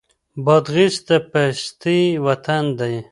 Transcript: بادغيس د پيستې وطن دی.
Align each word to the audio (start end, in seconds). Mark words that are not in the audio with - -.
بادغيس 0.45 0.95
د 1.07 1.09
پيستې 1.31 1.99
وطن 2.25 2.65
دی. 2.79 2.95